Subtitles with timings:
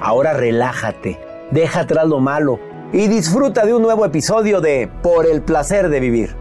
[0.00, 1.20] Ahora relájate,
[1.50, 2.58] deja atrás lo malo
[2.92, 6.34] y disfruta de un nuevo episodio de Por el placer de vivir.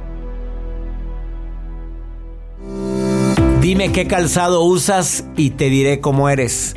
[3.62, 6.76] Dime qué calzado usas y te diré cómo eres.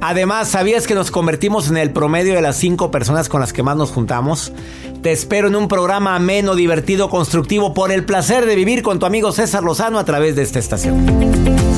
[0.00, 3.62] Además, ¿sabías que nos convertimos en el promedio de las cinco personas con las que
[3.62, 4.52] más nos juntamos?
[5.02, 9.06] Te espero en un programa ameno, divertido, constructivo, por el placer de vivir con tu
[9.06, 11.69] amigo César Lozano a través de esta estación.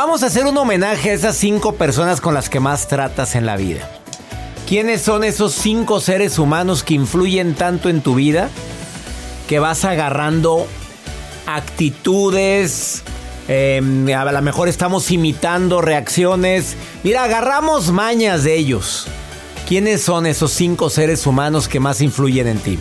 [0.00, 3.46] Vamos a hacer un homenaje a esas cinco personas con las que más tratas en
[3.46, 3.90] la vida.
[4.64, 8.48] ¿Quiénes son esos cinco seres humanos que influyen tanto en tu vida
[9.48, 10.68] que vas agarrando
[11.46, 13.02] actitudes?
[13.48, 16.76] Em, a lo mejor estamos imitando reacciones.
[17.02, 19.08] Mira, agarramos mañas de ellos.
[19.66, 22.78] ¿Quiénes son esos cinco seres humanos que más influyen en ti?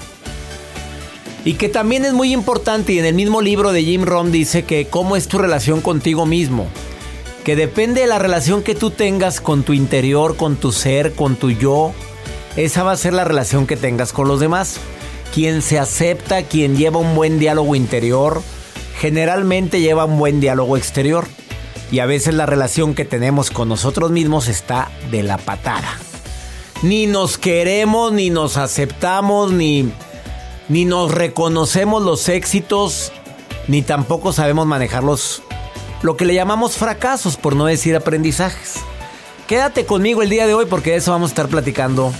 [1.45, 4.66] Y que también es muy importante, y en el mismo libro de Jim Rohn dice
[4.66, 6.67] que cómo es tu relación contigo mismo
[7.47, 11.38] que depende de la relación que tú tengas con tu interior, con tu ser, con
[11.38, 11.94] tu yo,
[12.58, 14.81] esa va a ser la relación que tengas con los demás.
[15.34, 18.41] Quien se acepta, quien lleva un buen diálogo interior,
[19.00, 21.25] generalmente lleva un buen diálogo exterior.
[21.90, 25.97] Y a veces la relación que tenemos con nosotros mismos está de la patada.
[26.81, 29.90] Ni nos queremos, ni nos aceptamos, ni,
[30.68, 33.14] ni nos reconocemos los éxitos,
[33.69, 35.44] ni tampoco sabemos manejarlos
[36.02, 38.75] lo que le llamamos fracasos, por no decir aprendizajes.
[39.47, 42.13] Quédate conmigo el día de hoy porque de eso vamos a estar platicando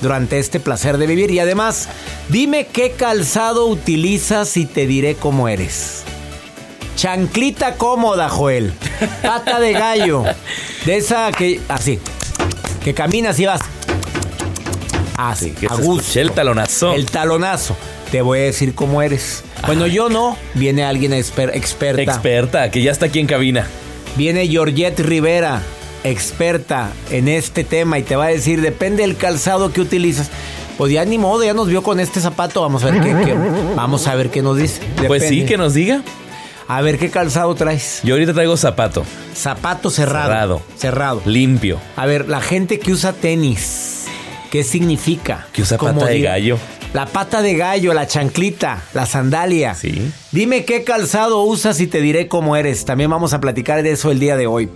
[0.00, 1.30] durante este placer de vivir.
[1.30, 1.88] Y además,
[2.28, 6.04] dime qué calzado utilizas y te diré cómo eres.
[6.96, 8.72] Chanclita cómoda, Joel.
[9.22, 10.24] Pata de gallo.
[10.84, 11.60] De esa que.
[11.68, 11.98] Así.
[12.82, 13.60] Que caminas y vas.
[15.18, 15.50] Así.
[15.50, 16.18] que a gusto.
[16.20, 16.94] El talonazo.
[16.94, 17.76] El talonazo.
[18.12, 19.42] Te voy a decir cómo eres.
[19.66, 20.38] Bueno, yo no.
[20.54, 21.56] Viene alguien experta.
[22.00, 23.66] Experta, que ya está aquí en cabina.
[24.16, 25.60] Viene Georgette Rivera,
[26.04, 30.30] experta en este tema, y te va a decir, depende del calzado que utilizas.
[30.78, 32.62] Pues ya ni modo, ya nos vio con este zapato.
[32.62, 33.34] Vamos a ver qué,
[33.74, 34.80] vamos a ver qué nos dice.
[35.08, 36.02] Pues sí, que nos diga.
[36.68, 38.00] A ver qué calzado traes.
[38.04, 39.04] Yo ahorita traigo zapato.
[39.34, 40.28] Zapato cerrado.
[40.28, 40.62] Cerrado.
[40.76, 41.22] Cerrado.
[41.24, 41.80] Limpio.
[41.96, 43.97] A ver, la gente que usa tenis,
[44.50, 45.46] ¿qué significa?
[45.52, 46.58] Que usa pata de gallo.
[46.94, 49.74] La pata de gallo, la chanclita, la sandalia.
[49.74, 50.10] Sí.
[50.32, 52.86] Dime qué calzado usas y te diré cómo eres.
[52.86, 54.70] También vamos a platicar de eso el día de hoy.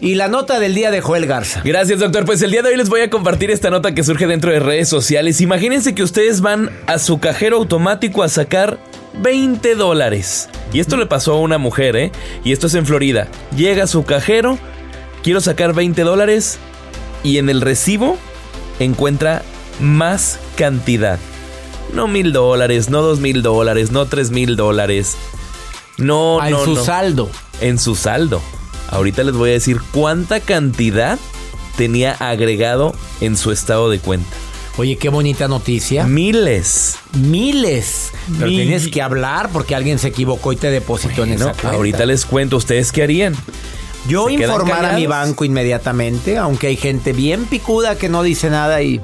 [0.00, 1.62] Y la nota del día de Joel Garza.
[1.64, 2.24] Gracias, doctor.
[2.24, 4.60] Pues el día de hoy les voy a compartir esta nota que surge dentro de
[4.60, 5.40] redes sociales.
[5.40, 8.78] Imagínense que ustedes van a su cajero automático a sacar
[9.22, 10.48] 20 dólares.
[10.72, 12.12] Y esto le pasó a una mujer, ¿eh?
[12.44, 13.26] Y esto es en Florida.
[13.56, 14.58] Llega a su cajero,
[15.24, 16.58] quiero sacar 20 dólares
[17.24, 18.18] y en el recibo
[18.78, 19.42] encuentra
[19.80, 21.18] más cantidad.
[21.92, 25.16] No mil dólares, no dos mil dólares, no tres mil dólares.
[25.98, 27.30] No, ah, no, En su saldo.
[27.60, 28.42] En su saldo.
[28.88, 31.18] Ahorita les voy a decir cuánta cantidad
[31.76, 34.28] tenía agregado en su estado de cuenta.
[34.78, 36.06] Oye, qué bonita noticia.
[36.06, 36.98] Miles.
[37.14, 38.12] Miles.
[38.38, 41.70] Pero tienes que hablar porque alguien se equivocó y te depositó en esa cuenta.
[41.70, 43.34] Ahorita les cuento, ¿ustedes qué harían?
[44.08, 48.82] Yo informar a mi banco inmediatamente, aunque hay gente bien picuda que no dice nada
[48.82, 49.00] y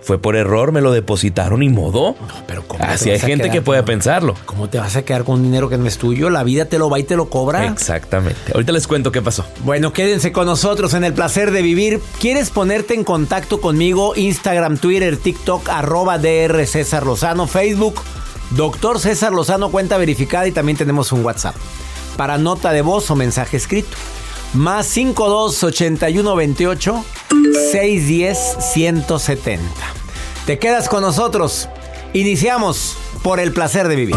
[0.00, 2.14] fue por error, me lo depositaron y modo.
[2.46, 4.34] pero ¿cómo Así hay gente que puede con- pensarlo.
[4.46, 6.30] ¿Cómo te vas a quedar con un dinero que no es tuyo?
[6.30, 7.66] La vida te lo va y te lo cobra.
[7.66, 8.52] Exactamente.
[8.54, 9.44] Ahorita les cuento qué pasó.
[9.64, 12.00] Bueno, quédense con nosotros en el placer de vivir.
[12.20, 14.14] ¿Quieres ponerte en contacto conmigo?
[14.16, 18.00] Instagram, Twitter, TikTok, arroba DR César Lozano, Facebook,
[18.52, 21.54] Doctor César Lozano, cuenta verificada y también tenemos un WhatsApp.
[22.16, 23.90] Para nota de voz o mensaje escrito.
[24.54, 27.04] Más 52 81 28
[27.70, 29.64] 610 170.
[30.46, 31.68] Te quedas con nosotros.
[32.14, 34.16] Iniciamos por el placer de vivir.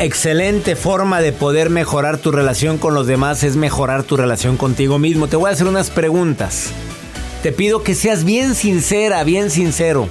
[0.00, 4.98] Excelente forma de poder mejorar tu relación con los demás es mejorar tu relación contigo
[4.98, 5.28] mismo.
[5.28, 6.70] Te voy a hacer unas preguntas.
[7.42, 10.08] Te pido que seas bien sincera, bien sincero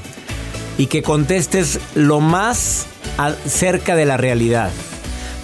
[0.77, 2.85] y que contestes lo más
[3.45, 4.71] cerca de la realidad.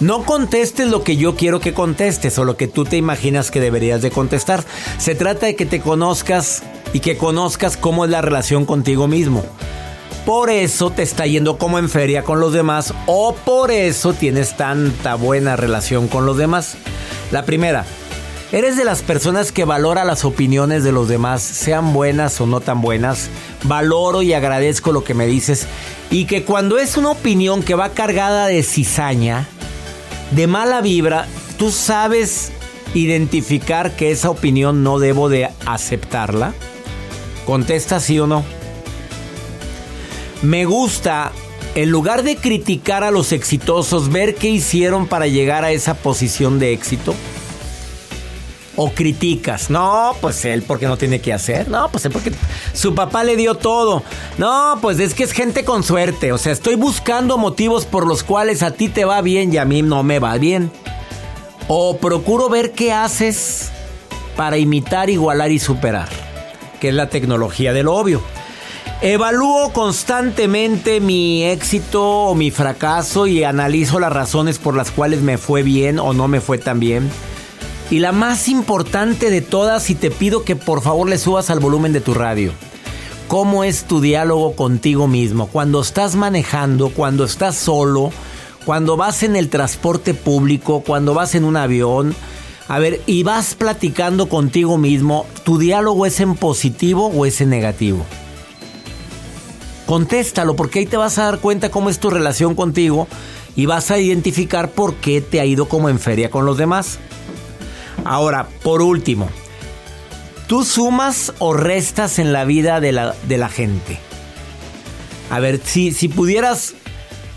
[0.00, 3.60] No contestes lo que yo quiero que contestes o lo que tú te imaginas que
[3.60, 4.64] deberías de contestar.
[4.98, 6.62] Se trata de que te conozcas
[6.92, 9.44] y que conozcas cómo es la relación contigo mismo.
[10.28, 14.58] Por eso te está yendo como en feria con los demás o por eso tienes
[14.58, 16.76] tanta buena relación con los demás.
[17.32, 17.86] La primera,
[18.52, 22.60] ¿eres de las personas que valora las opiniones de los demás, sean buenas o no
[22.60, 23.30] tan buenas?
[23.62, 25.66] Valoro y agradezco lo que me dices
[26.10, 29.48] y que cuando es una opinión que va cargada de cizaña,
[30.32, 31.26] de mala vibra,
[31.56, 32.52] tú sabes
[32.92, 36.52] identificar que esa opinión no debo de aceptarla.
[37.46, 38.57] Contesta sí o no.
[40.42, 41.32] Me gusta,
[41.74, 46.60] en lugar de criticar a los exitosos, ver qué hicieron para llegar a esa posición
[46.60, 47.14] de éxito.
[48.76, 52.30] O criticas, no, pues él porque no tiene que hacer, no, pues él porque
[52.72, 54.04] su papá le dio todo,
[54.38, 58.22] no, pues es que es gente con suerte, o sea, estoy buscando motivos por los
[58.22, 60.70] cuales a ti te va bien y a mí no me va bien.
[61.66, 63.70] O procuro ver qué haces
[64.36, 66.08] para imitar, igualar y superar,
[66.80, 68.22] que es la tecnología del obvio.
[69.00, 75.38] Evalúo constantemente mi éxito o mi fracaso y analizo las razones por las cuales me
[75.38, 77.08] fue bien o no me fue tan bien.
[77.92, 81.60] Y la más importante de todas, y te pido que por favor le subas al
[81.60, 82.50] volumen de tu radio.
[83.28, 85.46] ¿Cómo es tu diálogo contigo mismo?
[85.46, 88.10] Cuando estás manejando, cuando estás solo,
[88.64, 92.16] cuando vas en el transporte público, cuando vas en un avión.
[92.66, 97.50] A ver, y vas platicando contigo mismo, ¿tu diálogo es en positivo o es en
[97.50, 98.04] negativo?
[99.88, 103.08] Contéstalo porque ahí te vas a dar cuenta cómo es tu relación contigo
[103.56, 106.98] y vas a identificar por qué te ha ido como en feria con los demás.
[108.04, 109.30] Ahora, por último,
[110.46, 113.98] ¿tú sumas o restas en la vida de la, de la gente?
[115.30, 116.74] A ver, si, si pudieras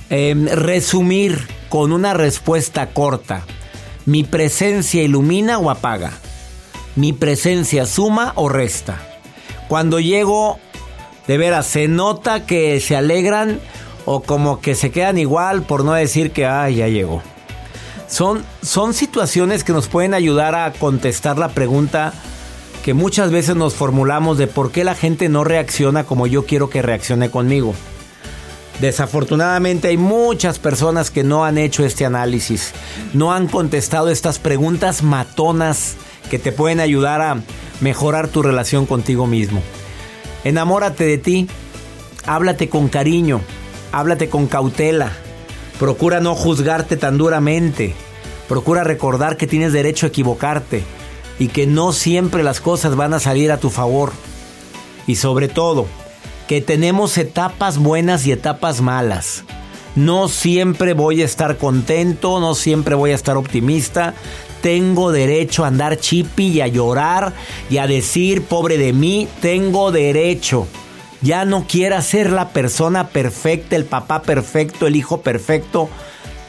[0.10, 3.46] eh, resumir con una respuesta corta,
[4.06, 6.12] ¿mi presencia ilumina o apaga?
[6.98, 9.02] ¿Mi presencia suma o resta?
[9.70, 10.60] Cuando llego,
[11.28, 13.60] de veras, se nota que se alegran
[14.06, 17.22] o como que se quedan igual por no decir que, ay, ya llegó.
[18.08, 22.14] Son, son situaciones que nos pueden ayudar a contestar la pregunta
[22.84, 26.70] que muchas veces nos formulamos de por qué la gente no reacciona como yo quiero
[26.70, 27.74] que reaccione conmigo.
[28.82, 32.74] Desafortunadamente hay muchas personas que no han hecho este análisis,
[33.14, 35.96] no han contestado estas preguntas matonas
[36.32, 37.42] que te pueden ayudar a
[37.80, 39.62] mejorar tu relación contigo mismo.
[40.44, 41.48] Enamórate de ti,
[42.26, 43.42] háblate con cariño,
[43.92, 45.12] háblate con cautela,
[45.80, 47.94] procura no juzgarte tan duramente,
[48.48, 50.84] procura recordar que tienes derecho a equivocarte
[51.40, 54.12] y que no siempre las cosas van a salir a tu favor.
[55.08, 55.88] Y sobre todo,
[56.48, 59.44] que tenemos etapas buenas y etapas malas.
[59.96, 64.14] No siempre voy a estar contento, no siempre voy a estar optimista.
[64.62, 67.34] Tengo derecho a andar chipi y a llorar
[67.70, 70.68] y a decir, pobre de mí, tengo derecho.
[71.22, 75.90] Ya no quiera ser la persona perfecta, el papá perfecto, el hijo perfecto,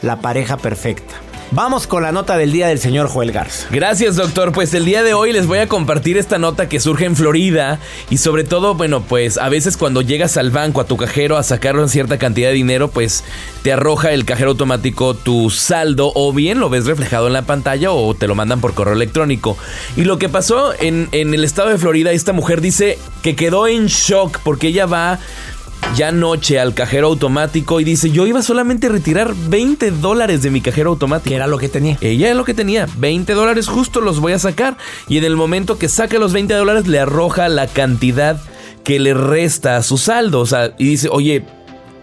[0.01, 1.15] la pareja perfecta.
[1.55, 3.67] Vamos con la nota del día del señor Joel Garza.
[3.69, 4.51] Gracias, doctor.
[4.53, 7.79] Pues el día de hoy les voy a compartir esta nota que surge en Florida
[8.09, 11.43] y sobre todo, bueno, pues a veces cuando llegas al banco, a tu cajero, a
[11.43, 13.23] sacar una cierta cantidad de dinero, pues
[13.61, 17.91] te arroja el cajero automático tu saldo o bien lo ves reflejado en la pantalla
[17.91, 19.55] o te lo mandan por correo electrónico.
[19.95, 23.67] Y lo que pasó en, en el estado de Florida, esta mujer dice que quedó
[23.67, 25.19] en shock porque ella va
[25.95, 30.49] ya noche al cajero automático y dice, yo iba solamente a retirar 20 dólares de
[30.49, 31.29] mi cajero automático.
[31.29, 31.97] Que era lo que tenía.
[32.01, 32.87] Ella era lo que tenía.
[32.97, 34.77] 20 dólares justo los voy a sacar.
[35.07, 38.41] Y en el momento que saque los 20 dólares le arroja la cantidad
[38.83, 40.39] que le resta a su saldo.
[40.39, 41.45] O sea, y dice, oye,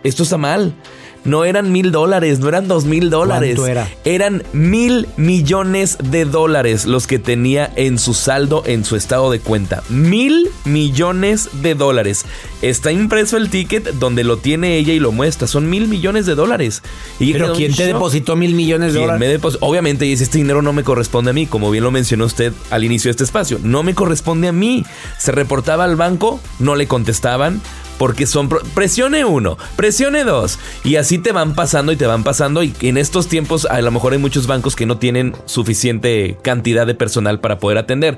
[0.04, 0.74] esto está mal
[1.24, 3.56] no eran mil dólares, no eran dos mil dólares.
[3.56, 3.88] ¿Cuánto era?
[4.04, 9.40] Eran mil millones de dólares los que tenía en su saldo en su estado de
[9.40, 9.82] cuenta.
[9.88, 12.24] Mil millones de dólares.
[12.62, 15.46] Está impreso el ticket donde lo tiene ella y lo muestra.
[15.46, 16.82] Son mil millones de dólares.
[17.18, 19.40] Y Pero ¿quién te depositó mil millones de dólares?
[19.60, 22.84] Obviamente dice, este dinero no me corresponde a mí, como bien lo mencionó usted al
[22.84, 23.58] inicio de este espacio.
[23.62, 24.84] No me corresponde a mí.
[25.18, 27.60] Se reportaba al banco, no le contestaban
[28.00, 32.62] porque son presione uno, presione dos y así te van pasando y te van pasando
[32.62, 36.86] y en estos tiempos a lo mejor hay muchos bancos que no tienen suficiente cantidad
[36.86, 38.16] de personal para poder atender.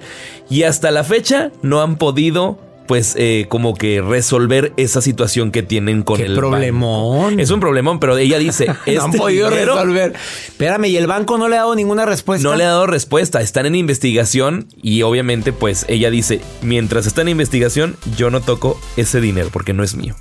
[0.49, 2.61] Y hasta la fecha no han podido
[2.93, 7.41] pues eh, como que resolver esa situación que tienen con el problemón.
[7.41, 10.13] Es un problemón, pero ella dice, no han este podido resolver.
[10.47, 12.47] Espérame, y el banco no le ha dado ninguna respuesta.
[12.47, 17.23] No le ha dado respuesta, están en investigación y obviamente pues ella dice, mientras está
[17.23, 20.15] en investigación, yo no toco ese dinero porque no es mío.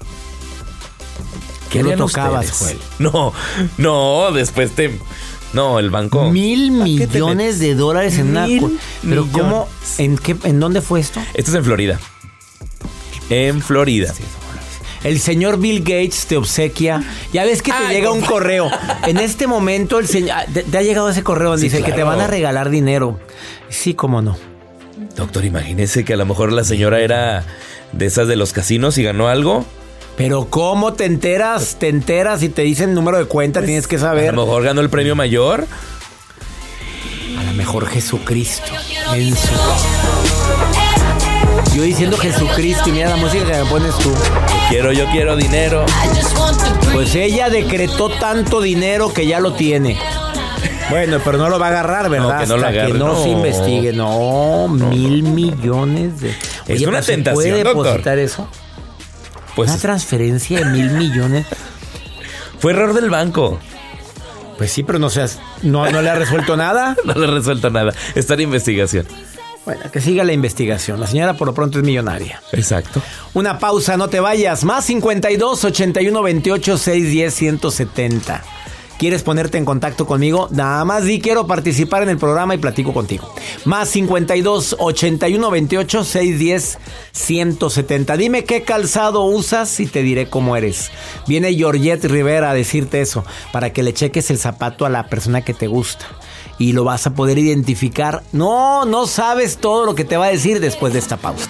[1.70, 2.78] ¿Qué lo tocabas, Joel?
[3.00, 3.34] No,
[3.78, 4.98] no, después te
[5.52, 6.32] no, el banco.
[6.32, 8.48] Mil millones de dólares en una.
[9.02, 9.68] Pero ¿cómo?
[9.98, 10.38] ¿En qué?
[10.46, 11.20] ¿En dónde fue esto?
[11.34, 12.00] Esto es en Florida
[13.30, 14.14] en Florida.
[15.04, 17.04] El señor Bill Gates te obsequia.
[17.34, 18.70] Ya ves que te llega un correo.
[19.08, 22.22] En este momento el señor ah, te, ha llegado ese correo dice que te van
[22.22, 23.20] a regalar dinero.
[23.70, 24.38] Sí, cómo no.
[25.16, 27.46] Doctor, imagínese que a lo mejor la señora era
[27.92, 29.66] de esas de los casinos y ganó algo.
[30.18, 31.78] Pero ¿cómo te enteras?
[31.80, 34.30] Te enteras y te dicen número de cuenta, pues, tienes que saber.
[34.30, 35.66] A lo mejor ganó el premio mayor.
[37.40, 38.72] A lo mejor Jesucristo.
[39.14, 39.48] En su...
[41.74, 44.14] Yo diciendo Jesucristo y mira la música que me pones tú.
[44.70, 45.86] quiero, yo quiero dinero.
[46.94, 49.98] Pues ella decretó tanto dinero que ya lo tiene.
[50.90, 52.34] Bueno, pero no lo va a agarrar, ¿verdad?
[52.34, 53.94] No, que no lo agarre, que no, se investigue.
[53.94, 56.36] No, mil millones de.
[56.68, 58.50] es una tentación, ¿Puede depositar eso?
[59.56, 61.46] Pues una transferencia de mil millones.
[62.60, 63.60] Fue error del banco.
[64.58, 66.98] Pues sí, pero no seas, no, no le ha resuelto nada.
[67.06, 67.94] no le ha resuelto nada.
[68.14, 69.08] Está en investigación.
[69.66, 71.00] Bueno, que siga la investigación.
[71.00, 72.42] La señora por lo pronto es millonaria.
[72.52, 73.02] Exacto.
[73.34, 74.64] Una pausa, no te vayas.
[74.64, 78.44] Más 52 81 28 610 170.
[78.98, 80.48] ¿Quieres ponerte en contacto conmigo?
[80.52, 83.34] Nada más di quiero participar en el programa y platico contigo.
[83.66, 86.78] Más 52 81 28 610
[87.12, 88.18] 170.
[88.18, 90.92] Dime qué calzado usas y te diré cómo eres.
[91.28, 95.42] Viene Georgette Rivera a decirte eso para que le cheques el zapato a la persona
[95.42, 96.06] que te gusta
[96.58, 98.24] y lo vas a poder identificar.
[98.32, 101.50] No, no sabes todo lo que te va a decir después de esta pausa.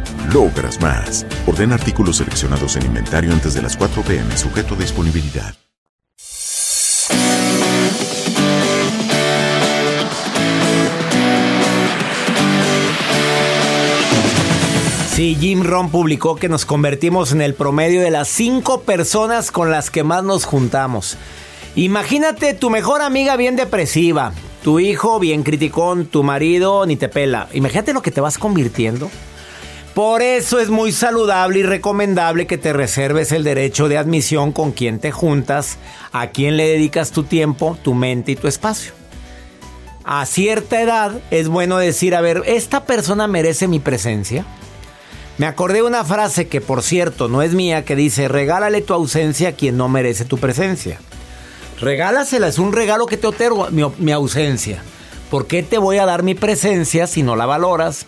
[0.33, 1.25] logras más.
[1.47, 5.55] Orden artículos seleccionados en inventario antes de las 4 pm, sujeto a disponibilidad.
[15.11, 19.69] Sí, Jim Ron publicó que nos convertimos en el promedio de las cinco personas con
[19.69, 21.17] las que más nos juntamos.
[21.75, 27.49] Imagínate tu mejor amiga bien depresiva, tu hijo bien criticón, tu marido ni te pela.
[27.53, 29.11] Imagínate lo que te vas convirtiendo.
[29.93, 34.71] Por eso es muy saludable y recomendable que te reserves el derecho de admisión con
[34.71, 35.77] quien te juntas,
[36.13, 38.93] a quien le dedicas tu tiempo, tu mente y tu espacio.
[40.05, 44.45] A cierta edad es bueno decir, a ver, ¿esta persona merece mi presencia?
[45.37, 49.49] Me acordé una frase que por cierto no es mía que dice, regálale tu ausencia
[49.49, 50.99] a quien no merece tu presencia.
[51.81, 54.81] Regálasela, es un regalo que te otorgo, mi, mi ausencia.
[55.29, 58.05] ¿Por qué te voy a dar mi presencia si no la valoras?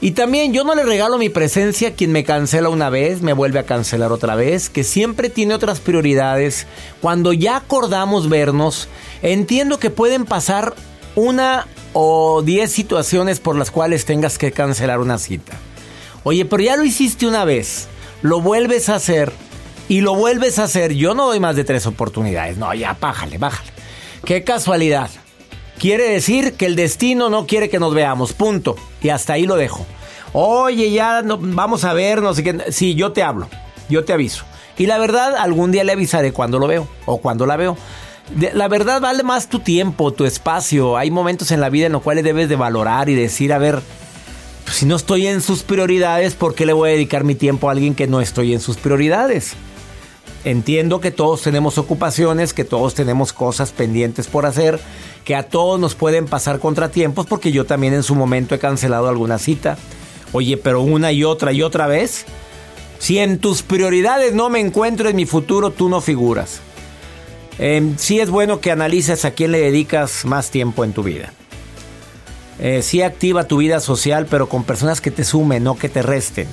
[0.00, 3.32] Y también yo no le regalo mi presencia a quien me cancela una vez, me
[3.32, 6.66] vuelve a cancelar otra vez, que siempre tiene otras prioridades.
[7.00, 8.88] Cuando ya acordamos vernos,
[9.22, 10.74] entiendo que pueden pasar
[11.14, 15.54] una o diez situaciones por las cuales tengas que cancelar una cita.
[16.24, 17.88] Oye, pero ya lo hiciste una vez,
[18.20, 19.32] lo vuelves a hacer
[19.88, 20.92] y lo vuelves a hacer.
[20.92, 22.58] Yo no doy más de tres oportunidades.
[22.58, 23.70] No, ya, bájale, bájale.
[24.24, 25.08] Qué casualidad.
[25.78, 28.76] Quiere decir que el destino no quiere que nos veamos, punto.
[29.02, 29.86] Y hasta ahí lo dejo.
[30.32, 32.72] Oye, ya no, vamos a ver, no sé qué.
[32.72, 33.48] Sí, yo te hablo,
[33.88, 34.44] yo te aviso.
[34.78, 37.76] Y la verdad, algún día le avisaré cuando lo veo o cuando la veo.
[38.54, 40.96] La verdad vale más tu tiempo, tu espacio.
[40.96, 43.80] Hay momentos en la vida en los cuales debes de valorar y decir, a ver,
[44.64, 47.68] pues, si no estoy en sus prioridades, ¿por qué le voy a dedicar mi tiempo
[47.68, 49.54] a alguien que no estoy en sus prioridades?
[50.46, 54.78] Entiendo que todos tenemos ocupaciones, que todos tenemos cosas pendientes por hacer,
[55.24, 59.08] que a todos nos pueden pasar contratiempos porque yo también en su momento he cancelado
[59.08, 59.76] alguna cita.
[60.30, 62.26] Oye, pero una y otra y otra vez.
[63.00, 66.60] Si en tus prioridades no me encuentro en mi futuro, tú no figuras.
[67.58, 71.32] Eh, sí es bueno que analices a quién le dedicas más tiempo en tu vida.
[72.60, 76.02] Eh, sí activa tu vida social, pero con personas que te sumen, no que te
[76.02, 76.46] resten.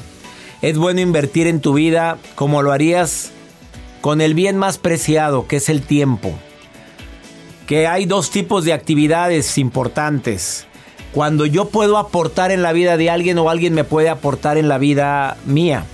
[0.64, 3.30] Es bueno invertir en tu vida como lo harías
[4.04, 6.34] con el bien más preciado, que es el tiempo.
[7.68, 10.68] Que hay dos tipos de actividades importantes.
[11.14, 14.68] Cuando yo puedo aportar en la vida de alguien o alguien me puede aportar en
[14.68, 15.86] la vida mía.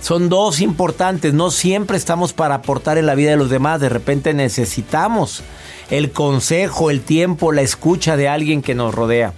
[0.00, 1.34] Son dos importantes.
[1.34, 3.82] No siempre estamos para aportar en la vida de los demás.
[3.82, 5.42] De repente necesitamos
[5.90, 9.34] el consejo, el tiempo, la escucha de alguien que nos rodea.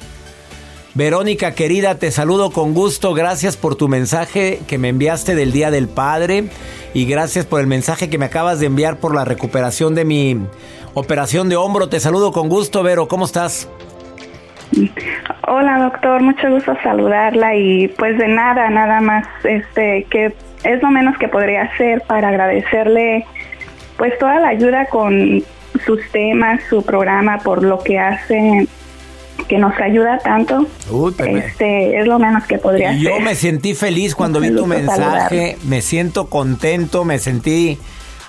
[0.94, 3.14] Verónica querida, te saludo con gusto.
[3.14, 6.48] Gracias por tu mensaje que me enviaste del Día del Padre
[6.94, 10.36] y gracias por el mensaje que me acabas de enviar por la recuperación de mi
[10.94, 11.88] operación de hombro.
[11.88, 13.06] Te saludo con gusto, Vero.
[13.06, 13.70] ¿Cómo estás?
[15.46, 20.90] Hola doctor, mucho gusto saludarla y pues de nada, nada más, este, que es lo
[20.90, 23.26] menos que podría hacer para agradecerle
[23.96, 25.42] pues toda la ayuda con
[25.84, 28.66] sus temas, su programa, por lo que hace
[29.50, 30.64] que nos ayuda tanto.
[31.18, 35.82] este es lo menos que podría Yo me sentí feliz cuando vi tu mensaje, me
[35.82, 37.76] siento contento, me sentí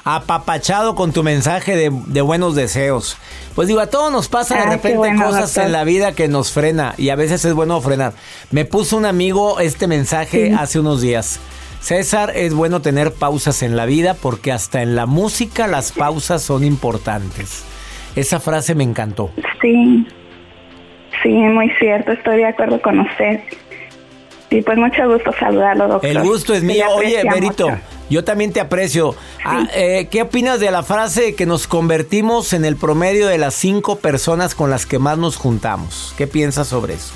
[0.03, 3.17] apapachado con tu mensaje de, buenos deseos.
[3.53, 6.95] Pues digo, a todos nos pasa de repente cosas en la vida que nos frena
[6.97, 8.13] y a veces es bueno frenar.
[8.49, 11.39] Me puso un amigo este mensaje hace unos días.
[11.81, 16.41] César, es bueno tener pausas en la vida porque hasta en la música las pausas
[16.41, 17.63] son importantes.
[18.15, 19.29] Esa frase me encantó.
[19.61, 20.07] Sí,
[21.21, 23.39] sí, muy cierto, estoy de acuerdo con usted.
[24.51, 26.09] Y pues mucho gusto saludarlo, doctor.
[26.09, 26.85] El gusto es mío.
[26.95, 27.69] Oye, Berito,
[28.09, 29.15] yo también te aprecio.
[29.45, 33.53] Ah, eh, ¿Qué opinas de la frase que nos convertimos en el promedio de las
[33.53, 36.13] cinco personas con las que más nos juntamos?
[36.17, 37.13] ¿Qué piensas sobre eso?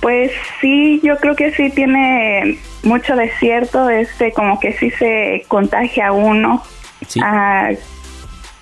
[0.00, 0.32] Pues
[0.62, 6.12] sí, yo creo que sí tiene mucho de cierto, este, como que sí se contagia
[6.12, 6.62] uno.
[7.22, 7.72] Ah,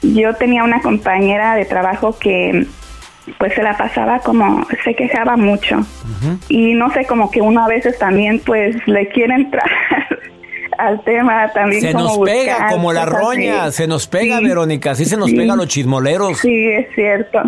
[0.03, 2.66] yo tenía una compañera de trabajo que
[3.39, 5.85] pues se la pasaba como, se quejaba mucho.
[6.49, 9.71] Y no sé, como que uno a veces también pues le quiere entrar
[10.79, 11.83] al tema también.
[11.83, 15.69] Se nos pega como la roña, se nos pega Verónica, sí se nos pega los
[15.69, 16.39] chismoleros.
[16.39, 17.43] Sí, es cierto.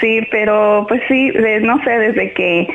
[0.00, 2.68] Sí, pero pues sí, no sé, desde que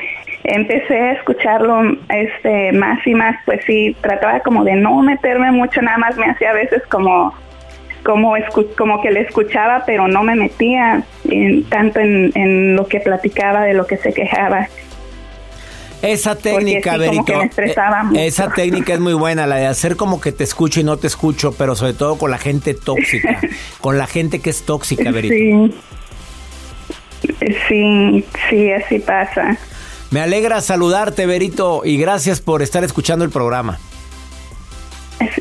[0.44, 5.82] empecé a escucharlo este más y más, pues sí, trataba como de no meterme mucho,
[5.82, 7.34] nada más me hacía a veces como
[8.04, 8.34] como,
[8.78, 13.74] como que le escuchaba, pero no me metía en, tanto en, lo que platicaba, de
[13.74, 14.68] lo que se quejaba.
[16.02, 20.44] Esa técnica, Berito, eh, esa técnica es muy buena, la de hacer como que te
[20.44, 23.40] escucho y no te escucho, pero sobre todo con la gente tóxica,
[23.82, 25.36] con la gente que es tóxica, Berito.
[25.36, 25.76] Sí,
[27.68, 29.58] sí, sí, así pasa.
[30.10, 33.78] Me alegra saludarte, Berito, y gracias por estar escuchando el programa.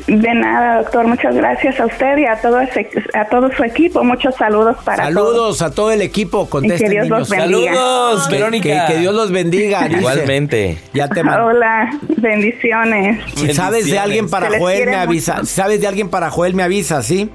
[0.07, 1.07] De nada, doctor.
[1.07, 4.03] Muchas gracias a usted y a todo a todo su equipo.
[4.03, 6.49] Muchos saludos para Saludos a todo el equipo.
[6.49, 7.73] Contesten, que Dios los bendiga.
[7.73, 8.87] Saludos, Verónica.
[8.87, 9.87] Que, Dios los bendiga.
[9.87, 10.77] Igualmente.
[10.93, 13.23] Ya te Hola, bendiciones.
[13.35, 15.39] Si sabes de alguien para Joel, me avisa.
[15.41, 17.29] Si sabes de alguien para Joel, me avisa, ¿sí?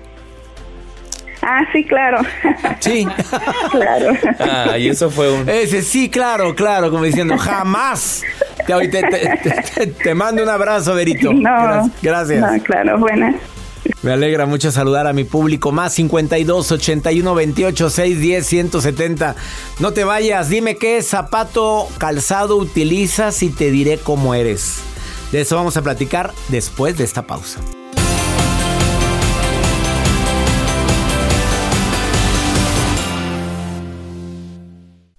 [1.42, 2.18] Ah, sí, claro.
[2.80, 3.06] Sí.
[3.70, 4.16] claro.
[4.40, 5.48] Ah, y eso fue un...
[5.48, 8.24] Ese, sí, claro, claro, como diciendo, jamás.
[8.66, 11.33] Te, te, te, mando un abrazo, Berito.
[11.33, 11.90] No.
[12.02, 12.40] Gracias.
[12.40, 13.37] No, claro, buenas.
[14.02, 15.72] Me alegra mucho saludar a mi público.
[15.72, 19.37] Más 52 81 28 6 10 170.
[19.81, 24.81] No te vayas, dime qué zapato calzado utilizas y te diré cómo eres.
[25.33, 27.61] De eso vamos a platicar después de esta pausa.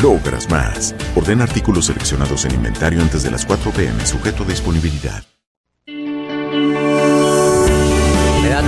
[0.00, 0.94] logras más.
[1.16, 5.22] Orden artículos seleccionados en inventario antes de las 4 pm, sujeto a disponibilidad.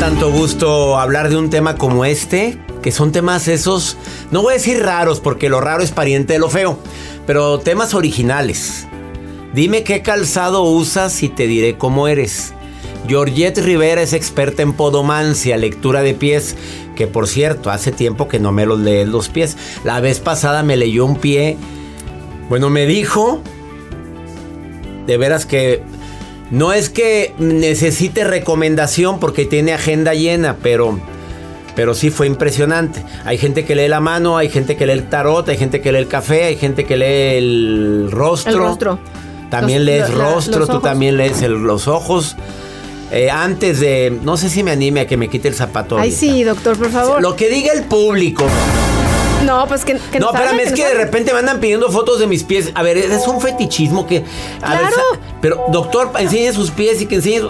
[0.05, 3.97] tanto gusto hablar de un tema como este, que son temas esos,
[4.31, 6.79] no voy a decir raros, porque lo raro es pariente de lo feo,
[7.27, 8.87] pero temas originales.
[9.55, 12.53] Dime qué calzado usas y te diré cómo eres.
[13.09, 16.57] Georgette Rivera es experta en podomancia, lectura de pies,
[16.95, 19.57] que por cierto, hace tiempo que no me los lees los pies.
[19.85, 21.57] La vez pasada me leyó un pie,
[22.49, 23.41] bueno, me dijo,
[25.07, 25.83] de veras que
[26.51, 30.99] no es que necesite recomendación porque tiene agenda llena, pero,
[31.75, 33.03] pero sí fue impresionante.
[33.25, 35.91] Hay gente que lee la mano, hay gente que lee el tarot, hay gente que
[35.91, 38.53] lee el café, hay gente que lee el rostro.
[38.53, 38.99] El rostro.
[39.51, 42.37] También lees rostro, tú también lees los ojos.
[43.15, 45.97] Eh, antes de, no sé si me anime a que me quite el zapato.
[45.97, 47.23] Ay, sí, doctor, por favor.
[47.23, 48.45] Lo que diga el público.
[49.47, 50.01] No, pues que, no.
[50.33, 52.73] espérame, es que, de repente me andan pidiendo fotos de mis pies.
[52.75, 54.25] A ver, es un fetichismo que.
[54.59, 54.97] claro.
[55.41, 57.43] pero, doctor, enseñe sus pies y que enseñe.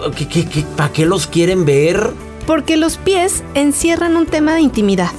[0.77, 2.11] para qué los quieren ver?
[2.45, 5.11] Porque los pies encierran un tema de intimidad.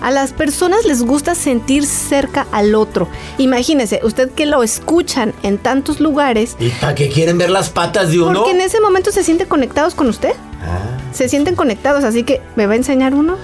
[0.00, 3.08] A las personas les gusta sentir cerca al otro.
[3.38, 6.56] Imagínese, usted que lo escuchan en tantos lugares.
[6.58, 8.40] ¿Y para qué quieren ver las patas de uno?
[8.40, 10.32] Porque en ese momento se sienten conectados con usted.
[10.62, 10.98] Ah.
[11.12, 13.36] Se sienten conectados, así que ¿me va a enseñar uno?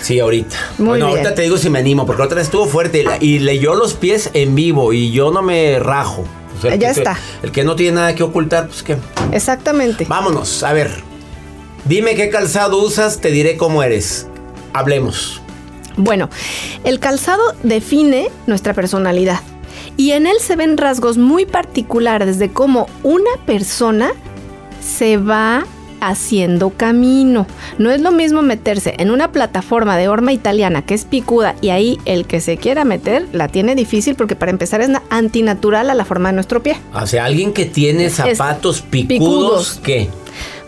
[0.00, 0.56] Sí, ahorita.
[0.78, 3.94] bueno, ahorita te digo si me animo, porque otra vez estuvo fuerte y, leyó los
[3.94, 6.24] pies en vivo y yo no me rajo.
[6.62, 7.16] ya está.
[7.42, 8.98] el que no tiene nada que ocultar, pues que.
[9.32, 10.04] Exactamente.
[10.06, 10.90] Vámonos, a ver.
[11.86, 14.26] Dime qué calzado usas, te diré cómo eres.
[14.72, 15.40] Hablemos.
[15.96, 16.28] Bueno,
[16.84, 19.40] el calzado define nuestra personalidad
[19.96, 24.12] y en él se ven rasgos muy particulares de cómo una persona
[24.80, 25.64] se va
[26.00, 27.46] haciendo camino.
[27.78, 31.70] No es lo mismo meterse en una plataforma de horma italiana que es picuda y
[31.70, 35.94] ahí el que se quiera meter la tiene difícil porque para empezar es antinatural a
[35.94, 36.76] la forma de nuestro pie.
[36.92, 40.10] O sea, alguien que tiene zapatos picudos, picudos, ¿qué?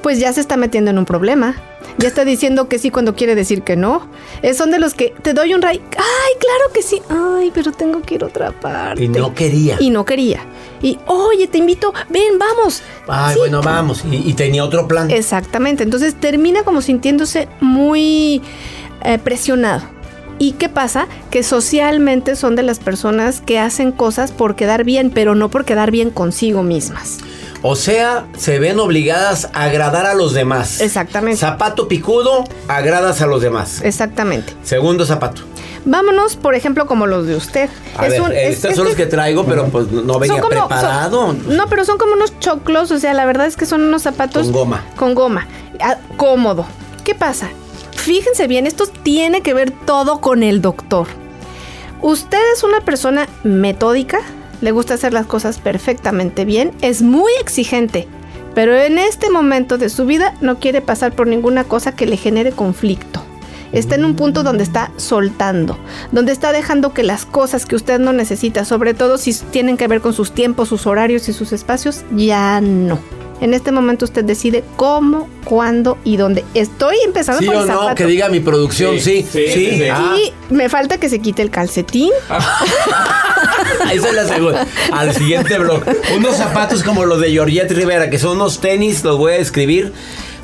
[0.03, 1.57] Pues ya se está metiendo en un problema
[1.99, 4.09] ya está diciendo que sí cuando quiere decir que no.
[4.43, 5.81] Eh, son de los que te doy un ray.
[5.97, 7.01] Ay, claro que sí.
[7.09, 9.05] Ay, pero tengo que ir a otra parte.
[9.05, 9.77] Y no quería.
[9.81, 10.41] Y no quería.
[10.83, 12.83] Y, oye, te invito, ven, vamos.
[13.09, 14.05] Ay, bueno, vamos.
[14.11, 15.11] Y, tenía otro plan.
[15.11, 15.83] Exactamente.
[15.83, 18.43] Entonces termina como sintiéndose muy
[19.03, 19.83] eh, presionado.
[20.39, 21.09] ¿Y qué pasa?
[21.31, 25.65] Que socialmente son de las personas que hacen cosas por quedar bien, pero no por
[25.65, 27.19] quedar bien consigo mismas.
[27.69, 30.81] O sea, se ven obligadas a agradar a los demás.
[30.81, 31.41] Exactamente.
[31.41, 33.81] Zapato picudo, agradas a los demás.
[33.83, 34.53] Exactamente.
[34.63, 35.43] Segundo zapato.
[35.85, 37.69] Vámonos, por ejemplo, como los de usted.
[37.97, 41.33] A ver, estos son los que traigo, pero pues no venía preparado.
[41.33, 44.45] no, pero son como unos choclos, o sea, la verdad es que son unos zapatos...
[44.45, 44.85] Con goma.
[44.95, 45.49] Con goma.
[45.81, 46.67] Ah, cómodo.
[47.03, 47.49] ¿Qué pasa?
[47.97, 51.09] Fíjense bien, esto tiene que ver todo con el doctor.
[52.01, 54.21] Usted es una persona metódica,
[54.61, 58.07] le gusta hacer las cosas perfectamente bien, es muy exigente,
[58.55, 62.17] pero en este momento de su vida no quiere pasar por ninguna cosa que le
[62.17, 63.26] genere conflicto.
[63.77, 65.79] Está en un punto donde está soltando,
[66.11, 69.87] donde está dejando que las cosas que usted no necesita, sobre todo si tienen que
[69.87, 72.99] ver con sus tiempos, sus horarios y sus espacios, ya no.
[73.43, 76.43] En este momento usted decide cómo, cuándo y dónde.
[76.55, 79.27] Estoy empezando sí o no, que diga mi producción, sí.
[79.31, 79.45] Sí.
[79.53, 80.17] sí, ah.
[80.17, 82.13] Y me falta que se quite el calcetín.
[83.93, 84.67] Esa es la segunda.
[84.91, 85.85] Al siguiente blog.
[86.17, 89.93] Unos zapatos como los de Georgette Rivera, que son unos tenis, los voy a escribir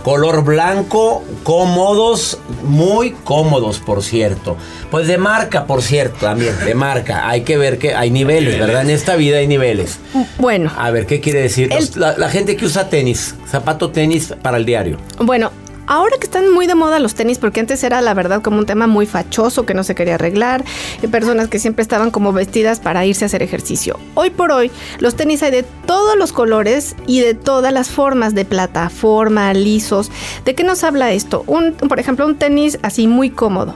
[0.03, 4.57] color blanco, cómodos, muy cómodos, por cierto.
[4.91, 7.29] Pues de marca, por cierto, también, de marca.
[7.29, 8.83] Hay que ver que hay niveles, ¿verdad?
[8.83, 9.99] En esta vida hay niveles.
[10.39, 10.71] Bueno.
[10.77, 11.71] A ver, ¿qué quiere decir?
[11.97, 14.99] La, la, gente que usa tenis, zapato tenis para el diario.
[15.19, 15.51] Bueno,
[15.93, 18.65] ahora que están muy de moda los tenis, porque antes era la verdad como un
[18.65, 20.65] tema muy fachoso que no se quería arreglar,
[21.03, 23.99] y personas que siempre estaban como vestidas para irse a hacer ejercicio.
[24.15, 28.35] Hoy por hoy, los tenis hay de todos los colores y de todas las formas,
[28.35, 30.11] de plataforma, lisos.
[30.47, 31.45] ¿De qué nos habla esto?
[31.47, 33.75] Un, por ejemplo, un tenis así muy cómodo.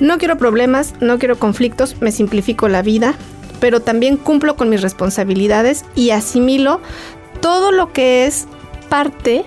[0.00, 3.14] No quiero problemas, no quiero conflictos, me simplifico la vida,
[3.60, 6.80] pero también cumplo con mis responsabilidades y asimilo
[7.42, 8.46] todo lo que es
[8.88, 9.44] parte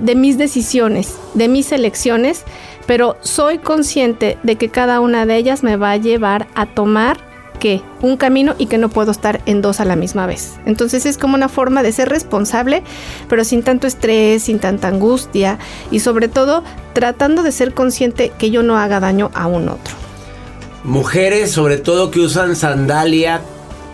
[0.00, 2.42] de mis decisiones, de mis elecciones,
[2.86, 7.18] pero soy consciente de que cada una de ellas me va a llevar a tomar
[8.02, 10.54] un camino y que no puedo estar en dos a la misma vez.
[10.66, 12.82] Entonces es como una forma de ser responsable,
[13.28, 15.58] pero sin tanto estrés, sin tanta angustia
[15.90, 19.94] y sobre todo tratando de ser consciente que yo no haga daño a un otro.
[20.84, 23.40] Mujeres, sobre todo que usan sandalia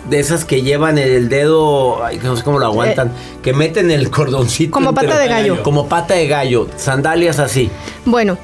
[0.08, 3.90] de esas que llevan el dedo, ay, no sé cómo lo aguantan, eh, que meten
[3.90, 4.72] el cordoncito.
[4.72, 5.62] Como pata de gallo.
[5.62, 7.70] Como pata de gallo, sandalias así.
[8.04, 8.38] Bueno,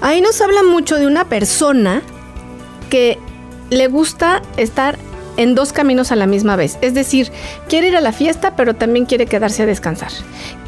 [0.00, 2.02] ahí nos habla mucho de una persona
[2.90, 3.18] que
[3.70, 4.98] le gusta estar
[5.38, 6.76] en dos caminos a la misma vez.
[6.82, 7.32] Es decir,
[7.68, 10.10] quiere ir a la fiesta, pero también quiere quedarse a descansar.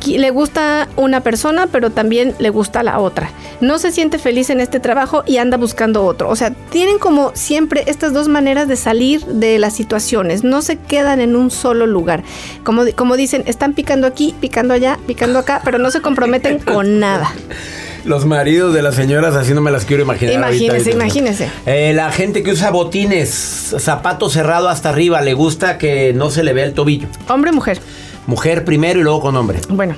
[0.06, 3.30] Le gusta una persona, pero también le gusta la otra.
[3.60, 6.30] No se siente feliz en este trabajo y anda buscando otro.
[6.30, 10.44] O sea, tienen como siempre estas dos maneras de salir de las situaciones.
[10.44, 12.22] No se quedan en un solo lugar.
[12.62, 17.00] Como, como dicen, están picando aquí, picando allá, picando acá, pero no se comprometen con
[17.00, 17.30] nada.
[18.04, 20.34] Los maridos de las señoras, así no me las quiero imaginar.
[20.34, 21.50] Imagínese, imagínese.
[21.66, 26.42] Eh, la gente que usa botines, zapato cerrado hasta arriba, le gusta que no se
[26.42, 27.08] le vea el tobillo.
[27.28, 27.80] Hombre o mujer.
[28.26, 29.60] Mujer primero y luego con hombre.
[29.68, 29.96] Bueno,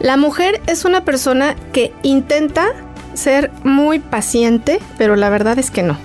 [0.00, 2.68] la mujer es una persona que intenta
[3.14, 5.98] ser muy paciente, pero la verdad es que no.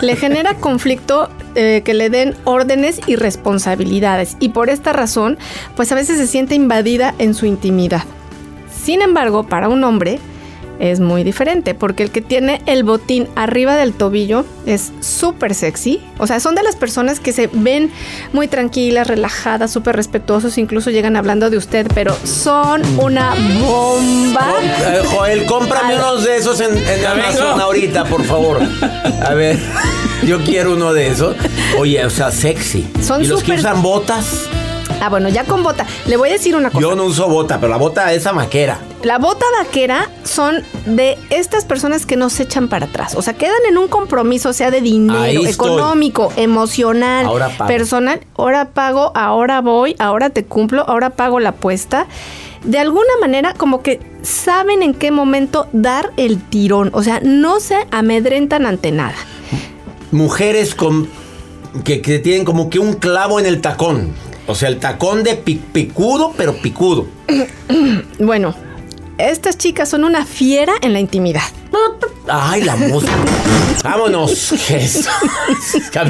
[0.00, 5.38] Le genera conflicto eh, que le den órdenes y responsabilidades y por esta razón,
[5.76, 8.02] pues a veces se siente invadida en su intimidad.
[8.84, 10.20] Sin embargo, para un hombre,
[10.80, 16.00] es muy diferente, porque el que tiene el botín arriba del tobillo es súper sexy.
[16.18, 17.90] O sea, son de las personas que se ven
[18.32, 24.54] muy tranquilas, relajadas, súper respetuosos, incluso llegan hablando de usted, pero son una bomba.
[24.62, 26.74] Eh, Joel, cómprame unos de esos en,
[27.06, 28.60] Amazon ahorita, por favor.
[29.24, 29.58] A ver,
[30.24, 31.36] yo quiero uno de esos.
[31.78, 32.86] Oye, o sea, sexy.
[33.02, 34.48] Son ¿Y los que usan botas?
[35.04, 35.86] Ah, bueno, ya con bota.
[36.06, 36.80] Le voy a decir una cosa.
[36.80, 38.78] Yo no uso bota, pero la bota es maquera.
[39.02, 43.14] La bota vaquera son de estas personas que no se echan para atrás.
[43.14, 47.28] O sea, quedan en un compromiso, sea de dinero, económico, emocional,
[47.66, 48.20] personal.
[48.34, 52.06] Ahora pago, ahora voy, ahora te cumplo, ahora pago la apuesta.
[52.62, 56.92] De alguna manera, como que saben en qué momento dar el tirón.
[56.94, 59.16] O sea, no se amedrentan ante nada.
[60.12, 61.10] Mujeres con
[61.84, 64.14] que, que tienen como que un clavo en el tacón.
[64.46, 67.06] O sea, el tacón de picudo, pero picudo.
[68.18, 68.54] bueno,
[69.18, 71.42] estas chicas son una fiera en la intimidad.
[72.28, 73.12] Ay, la música.
[73.82, 74.54] Vámonos.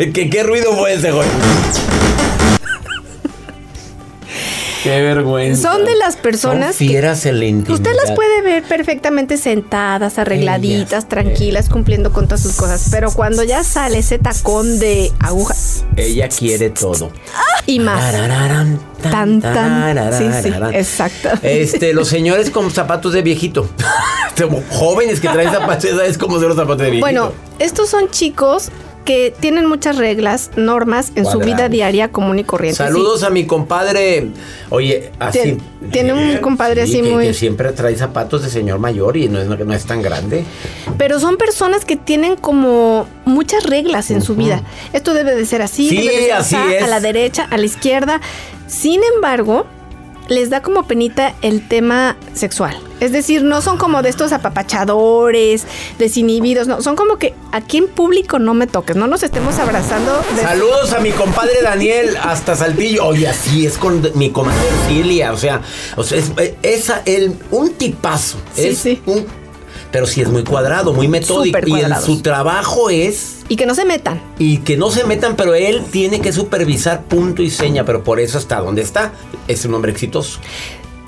[0.03, 1.29] ¿Qué, ¿Qué, ruido fue ese, güey?
[4.85, 5.73] Qué vergüenza.
[5.73, 6.77] Son de las personas.
[6.77, 7.75] Son fieras en la intimidad.
[7.75, 12.88] Usted las puede ver perfectamente sentadas, arregladitas, tranquilas, cumpliendo con todas sus cosas.
[12.90, 15.87] Pero cuando ya sale ese tacón de agujas.
[15.97, 17.11] Ella quiere todo.
[17.64, 18.14] Y más.
[19.01, 20.12] Tan, tan.
[20.12, 21.31] Sí, sí, exacto.
[21.40, 23.66] Este, los señores con zapatos de viejito.
[24.70, 27.07] Jóvenes que traen zapatos, es como de los zapatos de viejito.
[27.07, 28.70] Bueno, estos son chicos
[29.05, 32.79] que tienen muchas reglas, normas en su vida diaria común y corriente.
[32.79, 34.29] Saludos a mi compadre.
[34.71, 35.59] Oye, así.
[35.93, 37.27] Tiene, un compadre así muy.
[37.27, 40.45] Que siempre trae zapatos de señor mayor y no es, no es tan grande.
[40.97, 44.62] Pero son personas que tienen como muchas reglas en su vida.
[44.93, 48.21] Esto debe de ser así, sí, debe así a la derecha, a la izquierda.
[48.67, 49.67] Sin embargo,
[50.29, 52.79] les da como penita el tema sexual.
[53.01, 55.67] Es decir, no son como de estos apapachadores,
[55.99, 60.23] desinhibidos, no, son como que aquí en público no me toques, no nos estemos abrazando.
[60.41, 63.05] Saludos a mi compadre Daniel hasta Saltillo.
[63.07, 64.59] Oye, así es con mi comadre
[64.89, 65.61] Cilia, o sea,
[65.97, 66.19] o sea,
[66.63, 68.39] es, el, un tipazo.
[68.55, 69.03] Sí, es sí.
[69.07, 69.44] un
[69.95, 71.57] pero sí es muy cuadrado, muy metódico.
[71.69, 73.45] Y su trabajo es.
[73.49, 74.21] Y que no se metan.
[74.41, 78.19] Y que no se metan, pero él tiene que supervisar punto y seña, pero por
[78.19, 79.13] eso está donde está.
[79.47, 80.41] Es un hombre exitoso.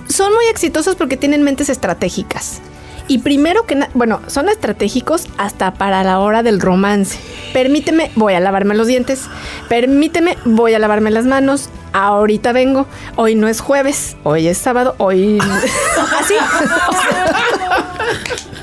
[0.08, 2.60] Son muy exitosos porque tienen mentes estratégicas.
[3.08, 7.18] Y primero que nada, bueno, son estratégicos hasta para la hora del romance.
[7.52, 9.22] Permíteme, voy a lavarme los dientes.
[9.68, 11.70] Permíteme, voy a lavarme las manos.
[11.92, 12.86] Ahorita vengo.
[13.16, 15.40] Hoy no es jueves, hoy es sábado, hoy.
[16.20, 16.34] Así.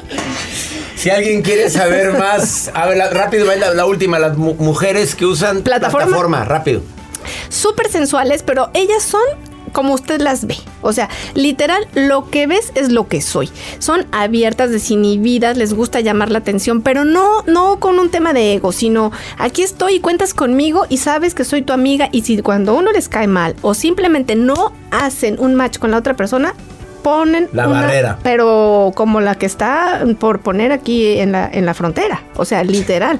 [1.03, 6.45] Si alguien quiere saber más, a ver, rápido, la, última, las mujeres que usan plataforma,
[6.45, 6.81] rápido.
[7.49, 9.19] Súper sensuales, pero ellas son
[9.73, 10.55] como usted las ve.
[10.81, 13.49] O sea, literal, lo que ves es lo que soy.
[13.79, 18.53] Son abiertas, desinhibidas, les gusta llamar la atención, pero no, no con un tema de
[18.53, 22.41] ego, sino aquí estoy y cuentas conmigo y sabes que soy tu amiga y si
[22.41, 26.55] cuando uno les cae mal o simplemente no hacen un match con la otra persona,
[27.03, 28.17] ponen la barrera.
[28.23, 32.23] Pero como la que está por poner aquí en la, en la frontera.
[32.35, 33.19] O sea, literal.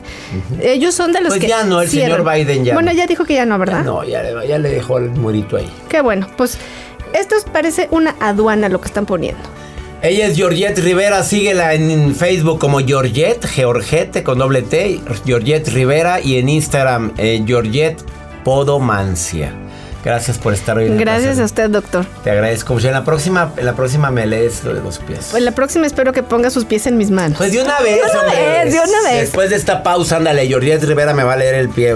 [0.62, 1.48] Ellos son de los pues que.
[1.48, 2.74] ya no, el señor Biden ya.
[2.74, 3.84] Bueno, ya dijo que ya no, ¿verdad?
[3.84, 5.70] no, ya, ya le dejó el murito ahí.
[5.90, 6.28] Qué bueno.
[6.38, 6.58] Pues
[7.14, 9.42] esto parece una aduana lo que están poniendo.
[10.02, 16.20] Ella es Georgette Rivera, síguela en Facebook como Georgette, Georgette con doble T, Georgette Rivera
[16.20, 18.04] y en Instagram eh, Georgette
[18.44, 19.63] Podomancia.
[20.04, 20.88] Gracias por estar hoy.
[20.88, 22.06] En Gracias a usted, doctor.
[22.24, 22.88] Te agradezco mucho.
[22.88, 25.30] En la próxima, en la próxima me lees lo de los pies.
[25.32, 27.38] Pues la próxima espero que ponga sus pies en mis manos.
[27.38, 29.22] Pues de una vez, de una vez, de una vez.
[29.22, 31.96] Después de esta pausa, ándale, Jordi Rivera me va a leer el pie.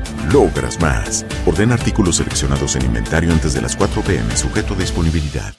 [0.31, 1.25] logras más.
[1.45, 5.55] Orden artículos seleccionados en inventario antes de las 4 pm, sujeto a disponibilidad.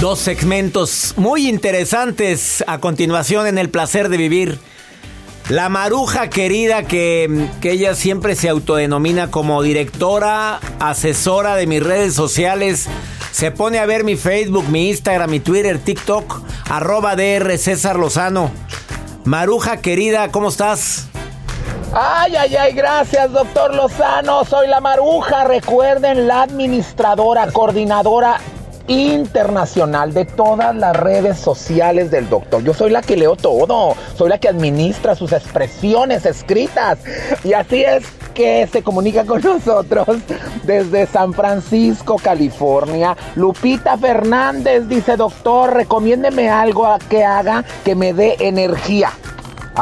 [0.00, 4.58] Dos segmentos muy interesantes a continuación en el placer de vivir.
[5.50, 12.14] La maruja querida que, que, ella siempre se autodenomina como directora, asesora de mis redes
[12.14, 12.88] sociales.
[13.30, 18.50] Se pone a ver mi Facebook, mi Instagram, mi Twitter, TikTok, arroba DR César Lozano.
[19.24, 21.08] Maruja querida, ¿cómo estás?
[21.92, 24.44] Ay, ay, ay, gracias, doctor Lozano.
[24.44, 25.44] Soy la Maruja.
[25.44, 28.38] Recuerden, la administradora, coordinadora
[28.90, 32.62] internacional de todas las redes sociales del doctor.
[32.64, 36.98] Yo soy la que leo todo, soy la que administra sus expresiones escritas.
[37.44, 40.08] Y así es que se comunica con nosotros
[40.64, 43.16] desde San Francisco, California.
[43.36, 49.12] Lupita Fernández dice, doctor, recomiéndeme algo que haga que me dé energía.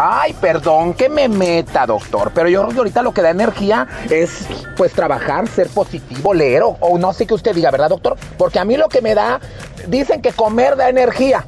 [0.01, 3.89] Ay, perdón que me meta, doctor, pero yo creo que ahorita lo que da energía
[4.09, 4.47] es
[4.77, 8.17] pues trabajar, ser positivo, leer o, no sé qué usted diga, ¿verdad, doctor?
[8.37, 9.41] Porque a mí lo que me da,
[9.89, 11.45] dicen que comer da energía.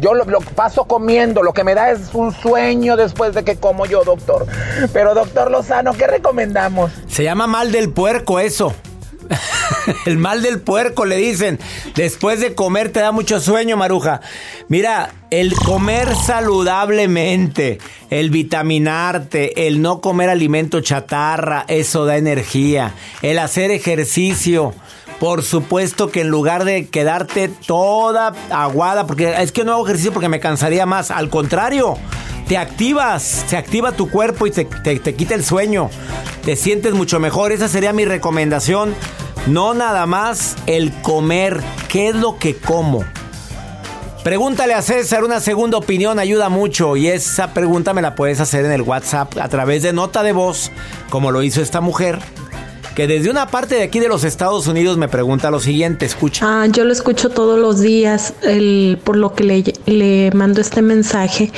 [0.00, 3.54] Yo lo, lo, paso comiendo, lo que me da es un sueño después de que
[3.58, 4.46] como yo, doctor.
[4.92, 6.90] Pero, doctor Lozano, ¿qué recomendamos?
[7.06, 8.74] Se llama mal del puerco eso.
[10.06, 11.58] el mal del puerco le dicen.
[11.94, 14.20] Después de comer te da mucho sueño, Maruja.
[14.68, 17.78] Mira, el comer saludablemente,
[18.10, 22.94] el vitaminarte, el no comer alimento chatarra, eso da energía.
[23.22, 24.74] El hacer ejercicio.
[25.18, 30.12] Por supuesto que en lugar de quedarte toda aguada, porque es que no hago ejercicio
[30.12, 31.12] porque me cansaría más.
[31.12, 31.96] Al contrario,
[32.46, 35.90] te activas, se activa tu cuerpo y te, te, quita el sueño.
[36.44, 37.52] Te sientes mucho mejor.
[37.52, 38.94] Esa sería mi recomendación.
[39.46, 41.60] No nada más el comer.
[41.88, 43.04] ¿Qué es lo que como?
[44.24, 48.64] Pregúntale a César, una segunda opinión ayuda mucho y esa pregunta me la puedes hacer
[48.64, 50.70] en el WhatsApp a través de nota de voz,
[51.10, 52.20] como lo hizo esta mujer
[52.94, 56.44] que desde una parte de aquí de los Estados Unidos me pregunta lo siguiente, escucha.
[56.46, 61.52] Ah, yo lo escucho todos los días, el, por lo que le, mando este mensaje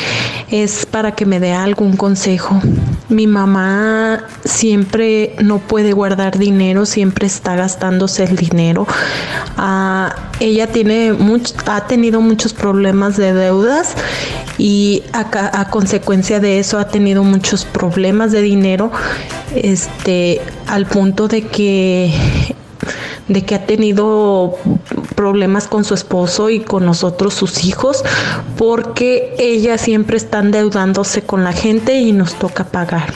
[0.50, 2.60] es para que me dé algún consejo.
[3.08, 8.86] Mi mamá siempre no puede guardar dinero, siempre está gastándose el dinero.
[9.56, 13.94] Ah, ella tiene much, ha tenido muchos problemas de deudas
[14.58, 18.92] y a, a, consecuencia de eso ha tenido muchos problemas de dinero
[19.54, 22.12] este al punto de que
[23.28, 24.56] de que ha tenido
[25.14, 28.04] problemas con su esposo y con nosotros sus hijos
[28.58, 33.14] porque ella siempre está endeudándose con la gente y nos toca pagar.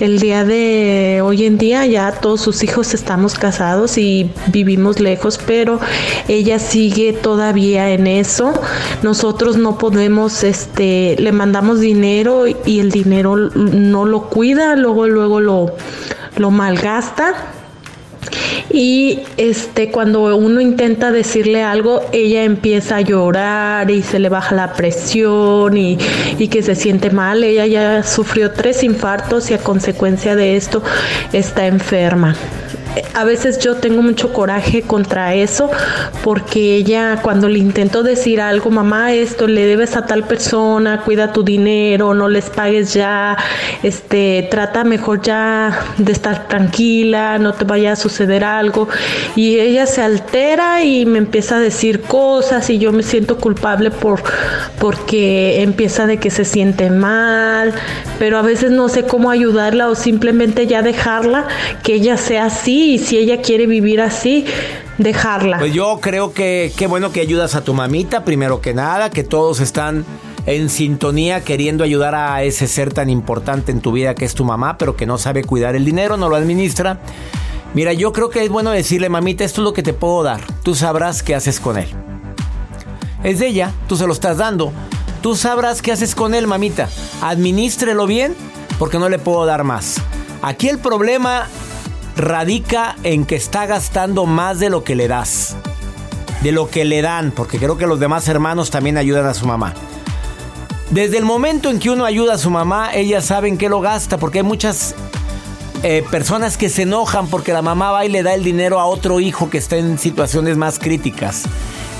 [0.00, 5.38] el día de hoy en día ya todos sus hijos estamos casados y vivimos lejos,
[5.44, 5.80] pero
[6.28, 8.52] ella sigue todavía en eso.
[9.02, 15.40] Nosotros no podemos, este, le mandamos dinero y el dinero no lo cuida, luego luego
[15.40, 15.74] lo,
[16.38, 17.34] lo malgasta
[18.70, 24.54] y este cuando uno intenta decirle algo ella empieza a llorar y se le baja
[24.54, 25.98] la presión y,
[26.38, 27.44] y, que se siente mal.
[27.44, 30.82] Ella ya sufrió tres infartos y a consecuencia de esto
[31.32, 32.34] está enferma
[33.14, 35.70] a veces yo tengo mucho coraje contra eso
[36.22, 41.32] porque ella cuando le intentó decir algo, mamá, esto le debes a tal persona, cuida
[41.32, 43.36] tu dinero, no les pagues ya,
[43.82, 48.88] este, trata mejor ya de estar tranquila, no te vaya a suceder algo.
[49.36, 53.90] Y ella se altera y me empieza a decir cosas y yo me siento culpable
[53.90, 54.22] por
[54.78, 57.74] porque empieza de que se siente mal,
[58.18, 61.46] pero a veces no sé cómo ayudarla o simplemente ya dejarla
[61.82, 64.44] que ella sea así y si ella quiere vivir así,
[64.98, 65.58] dejarla.
[65.58, 69.24] Pues yo creo que qué bueno que ayudas a tu mamita, primero que nada, que
[69.24, 70.04] todos están
[70.46, 74.44] en sintonía queriendo ayudar a ese ser tan importante en tu vida que es tu
[74.44, 77.00] mamá, pero que no sabe cuidar el dinero, no lo administra.
[77.74, 80.40] Mira, yo creo que es bueno decirle, mamita, esto es lo que te puedo dar.
[80.62, 81.88] Tú sabrás qué haces con él.
[83.22, 84.72] Es de ella, tú se lo estás dando.
[85.20, 86.88] Tú sabrás qué haces con él, mamita.
[87.20, 88.34] Administrelo bien,
[88.78, 89.96] porque no le puedo dar más.
[90.40, 91.46] Aquí el problema
[92.18, 95.56] radica en que está gastando más de lo que le das.
[96.42, 99.46] De lo que le dan, porque creo que los demás hermanos también ayudan a su
[99.46, 99.72] mamá.
[100.90, 104.18] Desde el momento en que uno ayuda a su mamá, ellas saben que lo gasta,
[104.18, 104.94] porque hay muchas
[105.82, 108.86] eh, personas que se enojan porque la mamá va y le da el dinero a
[108.86, 111.44] otro hijo que está en situaciones más críticas.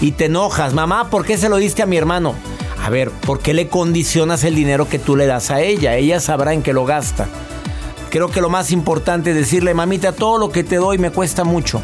[0.00, 2.34] Y te enojas, mamá, ¿por qué se lo diste a mi hermano?
[2.84, 5.96] A ver, ¿por qué le condicionas el dinero que tú le das a ella?
[5.96, 7.28] Ella sabrá en qué lo gasta.
[8.10, 11.44] Creo que lo más importante es decirle, mamita, todo lo que te doy me cuesta
[11.44, 11.82] mucho.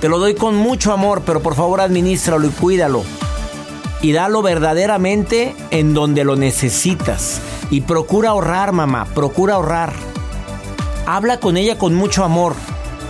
[0.00, 3.02] Te lo doy con mucho amor, pero por favor administralo y cuídalo.
[4.02, 7.40] Y dalo verdaderamente en donde lo necesitas.
[7.70, 9.92] Y procura ahorrar, mamá, procura ahorrar.
[11.06, 12.54] Habla con ella con mucho amor.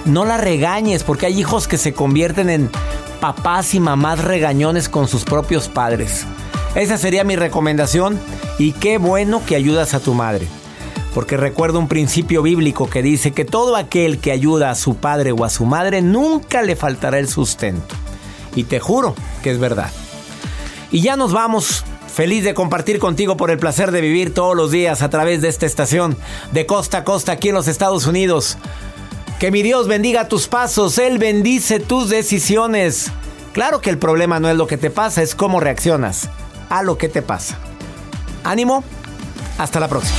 [0.06, 2.70] No la regañes porque hay hijos que se convierten en
[3.20, 6.26] papás y mamás regañones con sus propios padres.
[6.74, 8.18] Esa sería mi recomendación
[8.58, 10.48] y qué bueno que ayudas a tu madre
[11.14, 15.32] porque recuerdo un principio bíblico que dice que todo aquel que ayuda a su padre
[15.32, 17.94] o a su madre nunca le faltará el sustento.
[18.54, 19.90] Y te juro que es verdad.
[20.90, 21.84] Y ya nos vamos.
[22.12, 25.48] Feliz de compartir contigo por el placer de vivir todos los días a través de
[25.48, 26.14] esta estación
[26.52, 28.58] de costa a costa aquí en los Estados Unidos.
[29.38, 33.10] Que mi Dios bendiga tus pasos, Él bendice tus decisiones.
[33.54, 36.28] Claro que el problema no es lo que te pasa, es cómo reaccionas
[36.68, 37.58] a lo que te pasa.
[38.44, 38.84] Ánimo,
[39.58, 40.18] hasta la próxima.